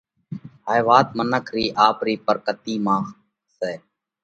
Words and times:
هائي 0.67 0.81
وات 0.87 1.07
منک 1.17 1.45
رِي 1.55 1.65
آپرِي 1.87 2.13
پرڪرتِي 2.25 2.75
مانه 2.85 3.11
سئہ۔ 3.57 3.73